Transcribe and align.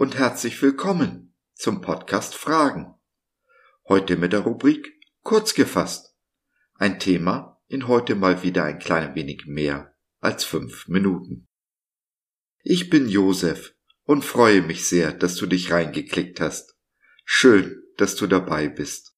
und 0.00 0.16
herzlich 0.16 0.62
willkommen 0.62 1.34
zum 1.52 1.82
Podcast 1.82 2.34
Fragen. 2.34 2.94
Heute 3.86 4.16
mit 4.16 4.32
der 4.32 4.40
Rubrik 4.40 4.98
Kurz 5.20 5.52
gefasst. 5.52 6.16
Ein 6.76 6.98
Thema 6.98 7.60
in 7.66 7.86
heute 7.86 8.14
mal 8.14 8.42
wieder 8.42 8.64
ein 8.64 8.78
klein 8.78 9.14
wenig 9.14 9.44
mehr 9.44 9.94
als 10.20 10.46
fünf 10.46 10.88
Minuten. 10.88 11.48
Ich 12.62 12.88
bin 12.88 13.10
Josef 13.10 13.74
und 14.04 14.24
freue 14.24 14.62
mich 14.62 14.88
sehr, 14.88 15.12
dass 15.12 15.36
du 15.36 15.44
dich 15.44 15.70
reingeklickt 15.70 16.40
hast. 16.40 16.78
Schön, 17.26 17.82
dass 17.98 18.16
du 18.16 18.26
dabei 18.26 18.70
bist. 18.70 19.14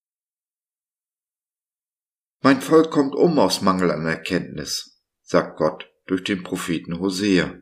Mein 2.41 2.61
Volk 2.61 2.91
kommt 2.91 3.15
um 3.15 3.39
aus 3.39 3.63
Mangel 3.63 3.93
an 3.93 4.05
Erkenntnis, 4.05 5.01
sagt 5.21 5.59
Gott 5.59 5.89
durch 6.07 6.25
den 6.25 6.43
Propheten 6.43 6.99
Hosea 6.99 7.62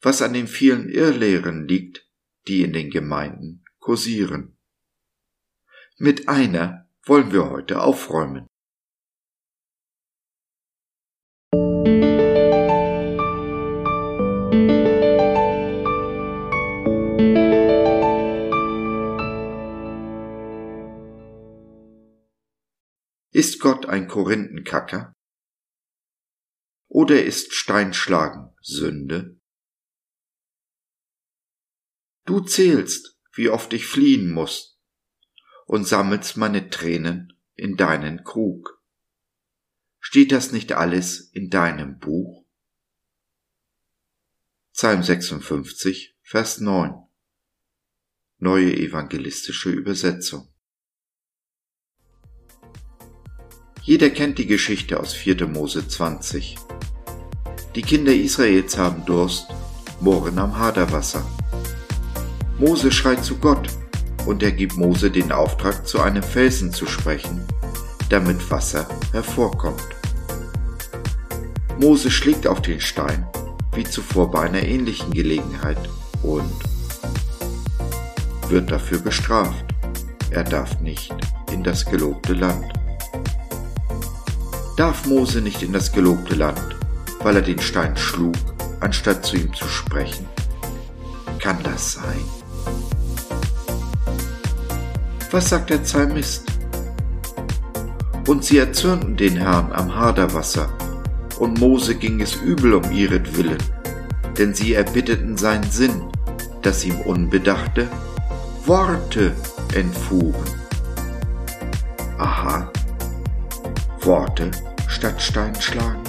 was 0.00 0.22
an 0.22 0.32
den 0.32 0.46
vielen 0.46 0.88
Irrlehren 0.88 1.66
liegt, 1.66 2.08
die 2.46 2.62
in 2.62 2.72
den 2.72 2.90
Gemeinden 2.90 3.64
kursieren. 3.78 4.56
Mit 5.96 6.28
einer 6.28 6.88
wollen 7.04 7.32
wir 7.32 7.50
heute 7.50 7.80
aufräumen. 7.80 8.46
Ist 23.32 23.60
Gott 23.60 23.86
ein 23.86 24.08
Korinthenkacker? 24.08 25.12
Oder 26.88 27.24
ist 27.24 27.54
Steinschlagen 27.54 28.54
Sünde? 28.62 29.37
Du 32.28 32.40
zählst, 32.40 33.18
wie 33.32 33.48
oft 33.48 33.72
ich 33.72 33.86
fliehen 33.86 34.30
muss, 34.30 34.78
und 35.64 35.88
sammelst 35.88 36.36
meine 36.36 36.68
Tränen 36.68 37.32
in 37.54 37.78
deinen 37.78 38.22
Krug. 38.22 38.82
Steht 39.98 40.30
das 40.30 40.52
nicht 40.52 40.72
alles 40.72 41.20
in 41.20 41.48
deinem 41.48 41.98
Buch? 41.98 42.44
Psalm 44.74 45.02
56, 45.02 46.18
Vers 46.20 46.60
9 46.60 47.02
Neue 48.36 48.76
evangelistische 48.76 49.70
Übersetzung 49.70 50.52
Jeder 53.80 54.10
kennt 54.10 54.36
die 54.36 54.46
Geschichte 54.46 55.00
aus 55.00 55.14
4. 55.14 55.46
Mose 55.46 55.88
20. 55.88 56.56
Die 57.74 57.80
Kinder 57.80 58.12
Israels 58.12 58.76
haben 58.76 59.06
Durst, 59.06 59.46
bohren 60.02 60.38
am 60.38 60.58
Haderwasser. 60.58 61.26
Mose 62.58 62.90
schreit 62.90 63.24
zu 63.24 63.36
Gott 63.36 63.68
und 64.26 64.42
er 64.42 64.50
gibt 64.50 64.76
Mose 64.76 65.12
den 65.12 65.30
Auftrag, 65.30 65.86
zu 65.86 66.00
einem 66.00 66.24
Felsen 66.24 66.72
zu 66.72 66.86
sprechen, 66.86 67.46
damit 68.10 68.50
Wasser 68.50 68.88
hervorkommt. 69.12 69.86
Mose 71.80 72.10
schlägt 72.10 72.48
auf 72.48 72.60
den 72.60 72.80
Stein, 72.80 73.24
wie 73.74 73.84
zuvor 73.84 74.32
bei 74.32 74.40
einer 74.40 74.62
ähnlichen 74.62 75.12
Gelegenheit, 75.12 75.78
und 76.24 76.52
wird 78.48 78.70
dafür 78.72 78.98
bestraft. 78.98 79.64
Er 80.30 80.42
darf 80.42 80.80
nicht 80.80 81.14
in 81.52 81.62
das 81.62 81.86
gelobte 81.86 82.32
Land. 82.32 82.66
Darf 84.76 85.06
Mose 85.06 85.40
nicht 85.40 85.62
in 85.62 85.72
das 85.72 85.92
gelobte 85.92 86.34
Land, 86.34 86.76
weil 87.20 87.36
er 87.36 87.42
den 87.42 87.60
Stein 87.60 87.96
schlug, 87.96 88.34
anstatt 88.80 89.24
zu 89.24 89.36
ihm 89.36 89.54
zu 89.54 89.68
sprechen? 89.68 90.26
Kann 91.38 91.62
das 91.62 91.92
sein? 91.92 92.37
Was 95.30 95.50
sagt 95.50 95.68
der 95.68 95.78
Psalmist? 95.78 96.50
Und 98.26 98.44
sie 98.44 98.56
erzürnten 98.58 99.14
den 99.14 99.36
Herrn 99.36 99.70
am 99.72 99.94
Haderwasser, 99.94 100.70
und 101.38 101.60
Mose 101.60 101.94
ging 101.94 102.20
es 102.22 102.34
übel 102.36 102.72
um 102.72 102.90
ihretwillen, 102.90 103.58
denn 104.38 104.54
sie 104.54 104.72
erbitteten 104.72 105.36
seinen 105.36 105.70
Sinn, 105.70 106.02
dass 106.62 106.84
ihm 106.84 106.98
unbedachte 107.02 107.88
Worte 108.64 109.34
entfuhren. 109.74 110.50
Aha, 112.16 112.70
Worte 114.00 114.50
statt 114.86 115.20
Stein 115.20 115.54
schlagen. 115.60 116.02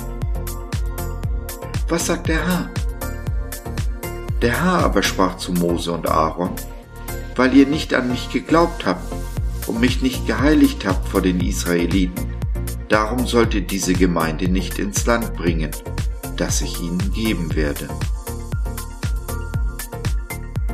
Was 1.90 2.06
sagt 2.06 2.30
der 2.30 2.48
Herr? 2.48 2.70
Der 4.42 4.64
Herr 4.64 4.86
aber 4.86 5.04
sprach 5.04 5.36
zu 5.36 5.52
Mose 5.52 5.92
und 5.92 6.08
Aaron, 6.08 6.52
weil 7.40 7.56
ihr 7.56 7.66
nicht 7.66 7.94
an 7.94 8.10
mich 8.10 8.30
geglaubt 8.32 8.86
habt 8.86 9.14
und 9.66 9.80
mich 9.80 10.02
nicht 10.02 10.28
geheiligt 10.28 10.86
habt 10.86 11.08
vor 11.08 11.22
den 11.22 11.40
Israeliten. 11.40 12.34
Darum 12.90 13.26
sollt 13.26 13.54
ihr 13.54 13.62
diese 13.62 13.94
Gemeinde 13.94 14.50
nicht 14.50 14.78
ins 14.78 15.06
Land 15.06 15.38
bringen, 15.38 15.72
das 16.36 16.60
ich 16.60 16.82
ihnen 16.82 17.14
geben 17.14 17.56
werde. 17.56 17.88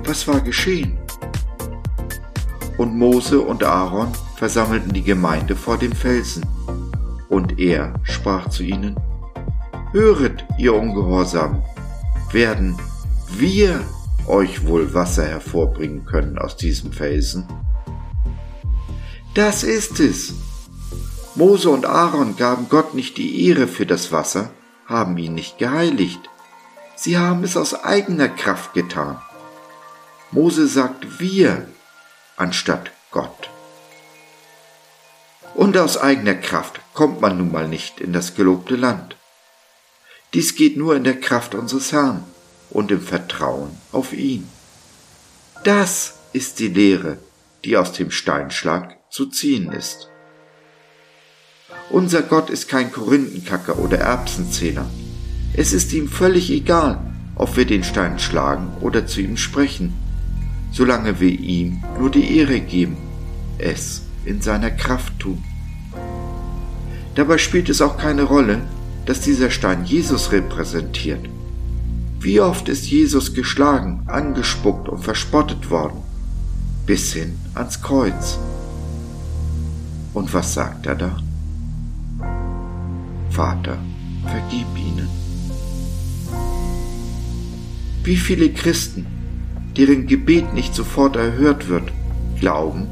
Was 0.05 0.27
war 0.27 0.41
geschehen? 0.41 0.97
Und 2.79 2.97
Mose 2.97 3.41
und 3.41 3.63
Aaron 3.63 4.11
versammelten 4.35 4.91
die 4.91 5.03
Gemeinde 5.03 5.55
vor 5.55 5.77
dem 5.77 5.91
Felsen. 5.91 6.47
Und 7.29 7.59
er 7.59 7.93
sprach 8.01 8.49
zu 8.49 8.63
ihnen, 8.63 8.95
Höret, 9.91 10.43
ihr 10.57 10.73
Ungehorsam, 10.73 11.61
werden 12.31 12.75
wir 13.37 13.81
euch 14.27 14.65
wohl 14.67 14.93
Wasser 14.93 15.25
hervorbringen 15.25 16.05
können 16.05 16.37
aus 16.37 16.57
diesem 16.57 16.91
Felsen? 16.91 17.47
Das 19.33 19.63
ist 19.63 19.99
es. 19.99 20.33
Mose 21.35 21.69
und 21.69 21.85
Aaron 21.85 22.37
gaben 22.37 22.69
Gott 22.69 22.93
nicht 22.93 23.17
die 23.17 23.47
Ehre 23.47 23.67
für 23.67 23.85
das 23.85 24.11
Wasser, 24.11 24.51
haben 24.85 25.17
ihn 25.17 25.33
nicht 25.33 25.57
geheiligt. 25.57 26.21
Sie 26.95 27.17
haben 27.17 27.43
es 27.43 27.57
aus 27.57 27.73
eigener 27.83 28.29
Kraft 28.29 28.73
getan. 28.73 29.19
Mose 30.31 30.67
sagt 30.67 31.19
wir 31.19 31.67
anstatt 32.37 32.91
Gott. 33.11 33.49
Und 35.53 35.77
aus 35.77 35.97
eigener 35.97 36.35
Kraft 36.35 36.79
kommt 36.93 37.21
man 37.21 37.37
nun 37.37 37.51
mal 37.51 37.67
nicht 37.67 37.99
in 37.99 38.13
das 38.13 38.35
gelobte 38.35 38.75
Land. 38.75 39.17
Dies 40.33 40.55
geht 40.55 40.77
nur 40.77 40.95
in 40.95 41.03
der 41.03 41.19
Kraft 41.19 41.55
unseres 41.55 41.91
Herrn 41.91 42.23
und 42.75 42.91
im 42.91 43.01
Vertrauen 43.01 43.69
auf 43.93 44.11
ihn. 44.11 44.47
Das 45.63 46.15
ist 46.33 46.59
die 46.59 46.67
Lehre, 46.67 47.17
die 47.63 47.77
aus 47.77 47.93
dem 47.93 48.11
Steinschlag 48.11 48.97
zu 49.09 49.27
ziehen 49.27 49.71
ist. 49.71 50.09
Unser 51.89 52.21
Gott 52.21 52.49
ist 52.49 52.67
kein 52.67 52.91
Korinthenkacker 52.91 53.79
oder 53.79 53.99
Erbsenzähler. 53.99 54.85
Es 55.53 55.71
ist 55.71 55.93
ihm 55.93 56.09
völlig 56.09 56.51
egal, 56.51 56.99
ob 57.35 57.55
wir 57.55 57.65
den 57.65 57.85
Stein 57.85 58.19
schlagen 58.19 58.73
oder 58.81 59.07
zu 59.07 59.21
ihm 59.21 59.37
sprechen, 59.37 59.93
solange 60.73 61.21
wir 61.21 61.31
ihm 61.31 61.81
nur 61.97 62.11
die 62.11 62.37
Ehre 62.37 62.59
geben, 62.59 62.97
es 63.57 64.01
in 64.25 64.41
seiner 64.41 64.71
Kraft 64.71 65.17
tun. 65.19 65.41
Dabei 67.15 67.37
spielt 67.37 67.69
es 67.69 67.81
auch 67.81 67.97
keine 67.97 68.23
Rolle, 68.23 68.59
dass 69.05 69.21
dieser 69.21 69.49
Stein 69.49 69.85
Jesus 69.85 70.33
repräsentiert 70.33 71.29
wie 72.25 72.41
oft 72.41 72.69
ist 72.69 72.89
Jesus 72.89 73.35
geschlagen, 73.35 74.01
angespuckt 74.07 74.89
und 74.89 74.97
verspottet 74.97 75.69
worden, 75.69 75.99
bis 76.87 77.13
hin 77.13 77.37
ans 77.53 77.83
Kreuz. 77.83 78.39
Und 80.11 80.33
was 80.33 80.55
sagt 80.55 80.87
er 80.87 80.95
da? 80.95 81.17
Vater, 83.29 83.77
vergib 84.23 84.65
ihnen. 84.75 85.07
Wie 88.03 88.17
viele 88.17 88.49
Christen, 88.49 89.05
deren 89.77 90.07
Gebet 90.07 90.51
nicht 90.55 90.73
sofort 90.73 91.17
erhört 91.17 91.69
wird, 91.69 91.91
glauben, 92.39 92.87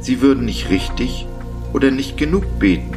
sie 0.00 0.22
würden 0.22 0.44
nicht 0.44 0.70
richtig 0.70 1.24
oder 1.72 1.92
nicht 1.92 2.16
genug 2.16 2.58
beten. 2.58 2.96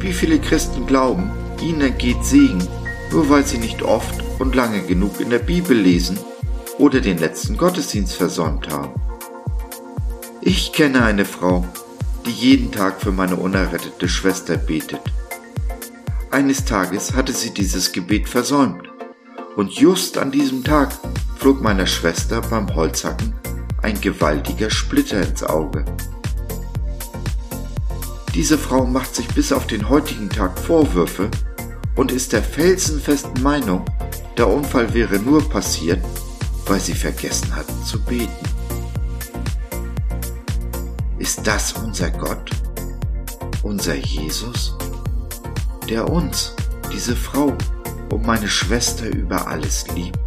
Wie 0.00 0.12
viele 0.12 0.40
Christen 0.40 0.86
glauben, 0.86 1.30
ihnen 1.62 1.82
ergeht 1.82 2.24
Segen 2.24 2.66
nur 3.10 3.28
weil 3.28 3.44
sie 3.44 3.58
nicht 3.58 3.82
oft 3.82 4.14
und 4.38 4.54
lange 4.54 4.82
genug 4.82 5.20
in 5.20 5.30
der 5.30 5.38
Bibel 5.38 5.76
lesen 5.76 6.18
oder 6.78 7.00
den 7.00 7.18
letzten 7.18 7.56
Gottesdienst 7.56 8.14
versäumt 8.14 8.70
haben. 8.70 8.94
Ich 10.40 10.72
kenne 10.72 11.04
eine 11.04 11.24
Frau, 11.24 11.66
die 12.26 12.30
jeden 12.30 12.72
Tag 12.72 13.00
für 13.00 13.12
meine 13.12 13.36
unerrettete 13.36 14.08
Schwester 14.08 14.56
betet. 14.56 15.02
Eines 16.30 16.64
Tages 16.64 17.14
hatte 17.14 17.32
sie 17.32 17.52
dieses 17.52 17.92
Gebet 17.92 18.28
versäumt 18.28 18.88
und 19.56 19.72
just 19.72 20.16
an 20.16 20.30
diesem 20.30 20.64
Tag 20.64 20.92
flog 21.36 21.60
meiner 21.60 21.86
Schwester 21.86 22.40
beim 22.40 22.74
Holzhacken 22.74 23.34
ein 23.82 24.00
gewaltiger 24.00 24.70
Splitter 24.70 25.22
ins 25.22 25.42
Auge. 25.42 25.84
Diese 28.34 28.58
Frau 28.58 28.86
macht 28.86 29.14
sich 29.14 29.26
bis 29.28 29.52
auf 29.52 29.66
den 29.66 29.88
heutigen 29.88 30.30
Tag 30.30 30.58
Vorwürfe, 30.58 31.30
und 32.00 32.12
ist 32.12 32.32
der 32.32 32.42
felsenfesten 32.42 33.42
Meinung, 33.42 33.84
der 34.38 34.48
Unfall 34.48 34.94
wäre 34.94 35.18
nur 35.18 35.46
passiert, 35.46 36.02
weil 36.64 36.80
sie 36.80 36.94
vergessen 36.94 37.54
hatten 37.54 37.84
zu 37.84 38.02
beten. 38.02 38.32
Ist 41.18 41.46
das 41.46 41.74
unser 41.74 42.10
Gott, 42.10 42.52
unser 43.62 43.96
Jesus, 43.96 44.78
der 45.90 46.08
uns, 46.08 46.54
diese 46.90 47.14
Frau 47.14 47.52
und 48.10 48.24
meine 48.24 48.48
Schwester 48.48 49.06
über 49.06 49.46
alles 49.46 49.84
liebt? 49.94 50.18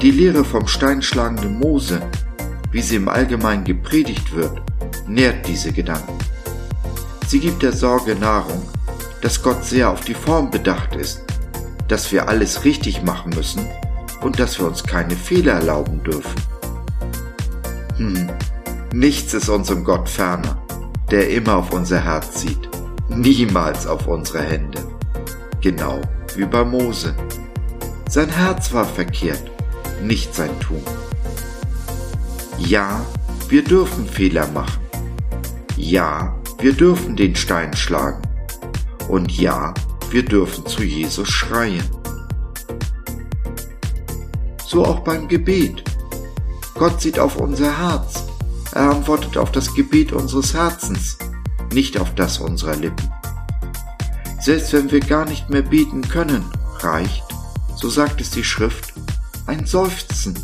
Die 0.00 0.12
Lehre 0.12 0.46
vom 0.46 0.66
steinschlagenden 0.66 1.58
Mose, 1.58 2.00
wie 2.72 2.80
sie 2.80 2.96
im 2.96 3.10
Allgemeinen 3.10 3.64
gepredigt 3.64 4.34
wird, 4.34 4.62
nährt 5.06 5.46
diese 5.46 5.72
Gedanken. 5.72 6.16
Sie 7.30 7.38
gibt 7.38 7.62
der 7.62 7.72
Sorge 7.72 8.16
Nahrung, 8.16 8.60
dass 9.22 9.40
Gott 9.40 9.64
sehr 9.64 9.88
auf 9.88 10.00
die 10.00 10.14
Form 10.14 10.50
bedacht 10.50 10.96
ist, 10.96 11.22
dass 11.86 12.10
wir 12.10 12.28
alles 12.28 12.64
richtig 12.64 13.04
machen 13.04 13.30
müssen 13.36 13.64
und 14.20 14.40
dass 14.40 14.58
wir 14.58 14.66
uns 14.66 14.82
keine 14.82 15.14
Fehler 15.14 15.52
erlauben 15.52 16.02
dürfen. 16.02 16.34
Hm, 17.98 18.30
nichts 18.92 19.32
ist 19.32 19.48
unserem 19.48 19.84
Gott 19.84 20.08
ferner, 20.08 20.60
der 21.12 21.30
immer 21.30 21.58
auf 21.58 21.72
unser 21.72 22.00
Herz 22.00 22.40
sieht, 22.40 22.68
niemals 23.08 23.86
auf 23.86 24.08
unsere 24.08 24.42
Hände. 24.42 24.80
Genau 25.60 26.00
wie 26.34 26.46
bei 26.46 26.64
Mose. 26.64 27.14
Sein 28.08 28.30
Herz 28.30 28.72
war 28.72 28.84
verkehrt, 28.84 29.52
nicht 30.02 30.34
sein 30.34 30.58
Tun. 30.58 30.82
Ja, 32.58 33.06
wir 33.48 33.62
dürfen 33.62 34.08
Fehler 34.08 34.48
machen. 34.48 34.82
Ja, 35.76 36.39
wir 36.60 36.74
dürfen 36.74 37.16
den 37.16 37.34
Stein 37.34 37.74
schlagen. 37.74 38.22
Und 39.08 39.32
ja, 39.32 39.72
wir 40.10 40.24
dürfen 40.24 40.66
zu 40.66 40.82
Jesus 40.82 41.28
schreien. 41.28 41.84
So 44.66 44.84
auch 44.84 45.00
beim 45.00 45.26
Gebet. 45.26 45.82
Gott 46.74 47.00
sieht 47.00 47.18
auf 47.18 47.36
unser 47.36 47.78
Herz. 47.78 48.24
Er 48.72 48.90
antwortet 48.90 49.36
auf 49.36 49.50
das 49.50 49.74
Gebet 49.74 50.12
unseres 50.12 50.54
Herzens, 50.54 51.18
nicht 51.72 51.98
auf 51.98 52.14
das 52.14 52.38
unserer 52.38 52.76
Lippen. 52.76 53.10
Selbst 54.40 54.72
wenn 54.72 54.90
wir 54.90 55.00
gar 55.00 55.24
nicht 55.24 55.50
mehr 55.50 55.62
beten 55.62 56.02
können, 56.02 56.44
reicht, 56.78 57.24
so 57.74 57.88
sagt 57.88 58.20
es 58.20 58.30
die 58.30 58.44
Schrift, 58.44 58.94
ein 59.46 59.66
Seufzen. 59.66 60.38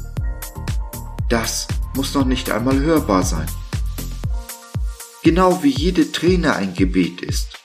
Das 1.29 1.69
muss 1.95 2.15
noch 2.15 2.25
nicht 2.25 2.51
einmal 2.51 2.81
hörbar 2.81 3.23
sein. 3.23 3.47
Genau 5.27 5.65
wie 5.65 5.71
jede 5.71 6.13
Träne 6.13 6.55
ein 6.55 6.75
Gebet 6.75 7.21
ist. 7.21 7.59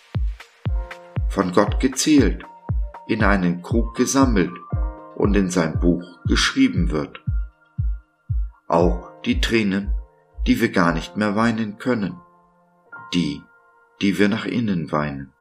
Von 1.29 1.51
Gott 1.51 1.79
gezählt, 1.79 2.43
in 3.07 3.23
einen 3.23 3.61
Krug 3.61 3.95
gesammelt 3.95 4.51
und 5.15 5.35
in 5.35 5.51
sein 5.51 5.79
Buch 5.79 6.03
geschrieben 6.25 6.89
wird. 6.89 7.23
Auch 8.67 9.11
die 9.25 9.41
Tränen, 9.41 9.93
die 10.47 10.59
wir 10.59 10.71
gar 10.71 10.91
nicht 10.91 11.17
mehr 11.17 11.35
weinen 11.35 11.77
können. 11.77 12.19
Die, 13.13 13.43
die 14.01 14.17
wir 14.17 14.27
nach 14.27 14.45
innen 14.45 14.91
weinen. 14.91 15.31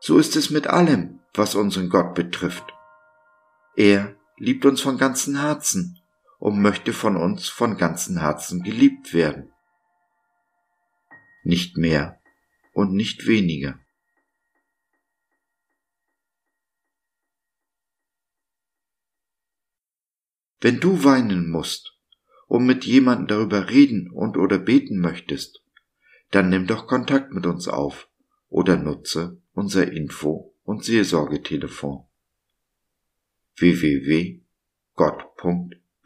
So 0.00 0.18
ist 0.18 0.36
es 0.36 0.50
mit 0.50 0.66
allem, 0.66 1.20
was 1.32 1.54
unseren 1.54 1.88
Gott 1.88 2.14
betrifft. 2.14 2.74
Er 3.74 4.14
liebt 4.36 4.66
uns 4.66 4.82
von 4.82 4.98
ganzem 4.98 5.40
Herzen 5.40 5.98
und 6.38 6.60
möchte 6.62 6.92
von 6.92 7.16
uns 7.16 7.48
von 7.48 7.76
ganzem 7.76 8.18
Herzen 8.18 8.62
geliebt 8.62 9.12
werden. 9.12 9.52
Nicht 11.42 11.76
mehr 11.76 12.20
und 12.72 12.92
nicht 12.92 13.26
weniger. 13.26 13.78
Wenn 20.60 20.80
du 20.80 21.04
weinen 21.04 21.50
musst 21.50 21.96
und 22.46 22.66
mit 22.66 22.84
jemandem 22.84 23.28
darüber 23.28 23.70
reden 23.70 24.10
und 24.10 24.36
oder 24.36 24.58
beten 24.58 24.98
möchtest, 24.98 25.62
dann 26.30 26.50
nimm 26.50 26.66
doch 26.66 26.86
Kontakt 26.86 27.32
mit 27.32 27.46
uns 27.46 27.68
auf 27.68 28.08
oder 28.48 28.76
nutze 28.76 29.40
unser 29.52 29.90
Info- 29.92 30.54
und 30.64 30.84
Seelsorgetelefon 30.84 32.04